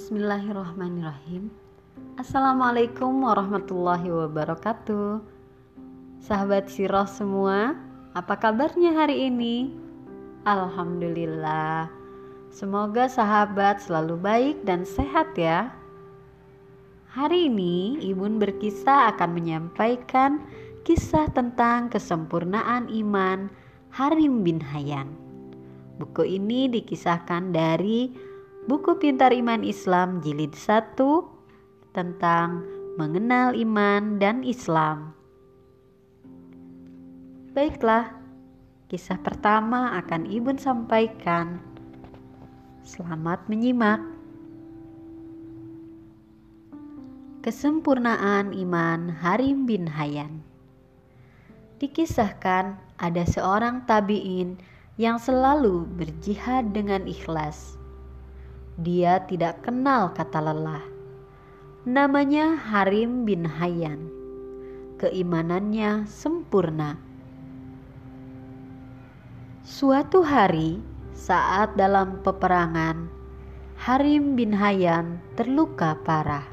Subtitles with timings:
[0.00, 1.52] Bismillahirrahmanirrahim.
[2.16, 5.20] Assalamualaikum warahmatullahi wabarakatuh.
[6.24, 7.76] Sahabat Sirah semua
[8.16, 9.76] Apa kabarnya hari ini?
[10.48, 11.92] Alhamdulillah.
[12.48, 15.68] Semoga sahabat selalu baik dan sehat ya.
[17.12, 20.40] Hari ini Ibun berkisah akan menyampaikan
[20.80, 23.52] kisah tentang kesempurnaan iman
[23.92, 25.12] Harim bin Hayyan.
[26.00, 28.29] Buku ini dikisahkan dari
[28.68, 30.92] Buku Pintar Iman Islam Jilid 1
[31.96, 32.60] tentang
[33.00, 35.16] mengenal iman dan Islam.
[37.56, 38.20] Baiklah,
[38.92, 41.56] kisah pertama akan Ibun sampaikan.
[42.84, 44.04] Selamat menyimak.
[47.40, 50.44] Kesempurnaan iman Harim bin Hayyan.
[51.80, 54.60] Dikisahkan ada seorang tabi'in
[55.00, 57.79] yang selalu berjihad dengan ikhlas
[58.80, 60.80] dia tidak kenal kata lelah.
[61.84, 64.08] Namanya Harim bin Hayyan.
[64.96, 66.96] Keimanannya sempurna.
[69.60, 70.80] Suatu hari,
[71.12, 73.12] saat dalam peperangan,
[73.76, 76.48] Harim bin Hayyan terluka parah.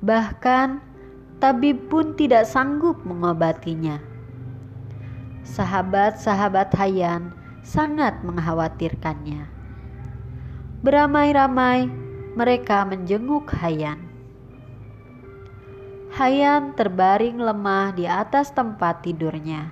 [0.00, 0.80] Bahkan,
[1.40, 4.00] tabib pun tidak sanggup mengobatinya.
[5.44, 9.61] Sahabat-sahabat Hayyan sangat mengkhawatirkannya.
[10.82, 11.86] Beramai-ramai
[12.34, 14.02] mereka menjenguk Hayan.
[16.10, 19.70] Hayan terbaring lemah di atas tempat tidurnya.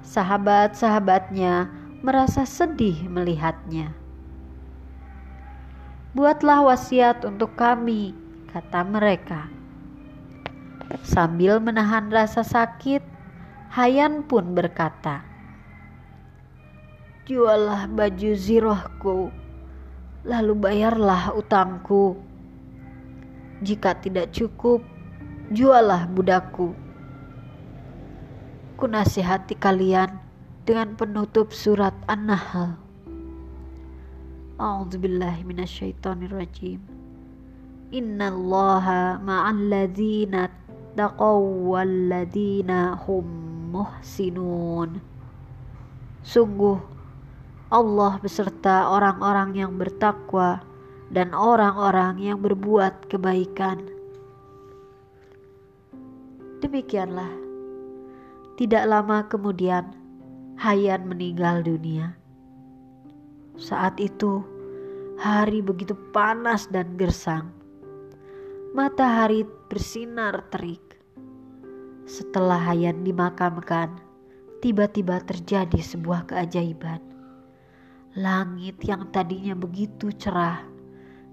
[0.00, 1.68] Sahabat-sahabatnya
[2.00, 3.92] merasa sedih melihatnya.
[6.16, 8.16] Buatlah wasiat untuk kami,
[8.48, 9.52] kata mereka.
[11.04, 13.04] Sambil menahan rasa sakit,
[13.76, 15.20] Hayan pun berkata,
[17.28, 19.47] "Jualah baju zirohku
[20.28, 22.20] lalu bayarlah utangku.
[23.64, 24.84] Jika tidak cukup,
[25.48, 26.76] jualah budakku.
[28.76, 30.20] Ku nasihati kalian
[30.68, 32.76] dengan penutup surat An-Nahl.
[34.60, 36.78] A'udzubillahi minasyaitonirrajim.
[37.88, 40.52] Innallaha ma'al ladzina
[40.92, 41.40] taqaw
[41.72, 43.26] wal ladzina hum
[43.72, 45.00] muhsinun.
[46.20, 46.97] Sungguh
[47.68, 50.64] Allah beserta orang-orang yang bertakwa
[51.12, 53.84] dan orang-orang yang berbuat kebaikan.
[56.64, 57.28] Demikianlah,
[58.56, 59.84] tidak lama kemudian
[60.56, 62.16] Hayan meninggal dunia.
[63.60, 64.40] Saat itu,
[65.20, 67.52] hari begitu panas dan gersang.
[68.72, 70.96] Matahari bersinar terik.
[72.08, 73.92] Setelah Hayan dimakamkan,
[74.64, 77.17] tiba-tiba terjadi sebuah keajaiban
[78.16, 80.64] Langit yang tadinya begitu cerah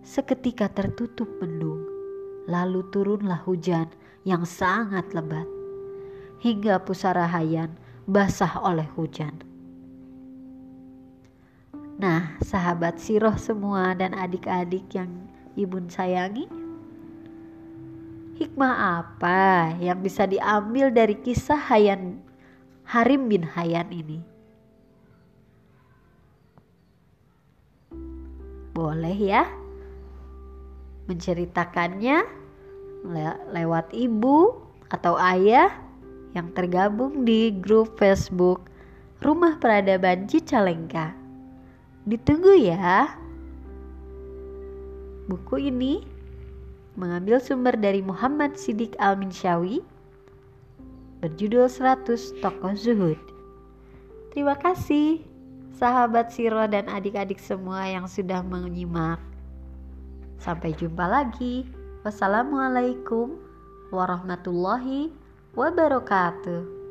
[0.04, 1.88] seketika tertutup mendung.
[2.52, 3.88] Lalu turunlah hujan
[4.28, 5.48] yang sangat lebat
[6.44, 7.74] hingga pusara Hayan
[8.06, 9.40] basah oleh hujan.
[11.96, 15.10] Nah, sahabat siroh semua dan adik-adik yang
[15.56, 16.46] ibun sayangi,
[18.36, 22.20] hikmah apa yang bisa diambil dari kisah Hayan
[22.84, 24.35] Harim bin Hayan ini?
[28.76, 29.48] Boleh ya
[31.08, 32.28] menceritakannya
[33.08, 34.58] le lewat ibu
[34.92, 35.72] atau ayah
[36.36, 38.68] yang tergabung di grup Facebook
[39.24, 41.16] Rumah Peradaban Cicalengka.
[42.04, 43.16] Ditunggu ya.
[45.32, 46.06] Buku ini
[47.00, 49.82] mengambil sumber dari Muhammad Sidik Al-Minsyawi
[51.24, 53.18] berjudul 100 Tokoh Zuhud.
[54.36, 55.24] Terima kasih
[55.76, 59.20] sahabat Siro dan adik-adik semua yang sudah menyimak.
[60.40, 61.68] Sampai jumpa lagi.
[62.06, 63.36] Wassalamualaikum
[63.90, 65.12] warahmatullahi
[65.58, 66.85] wabarakatuh.